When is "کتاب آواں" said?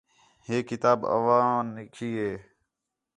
0.69-1.55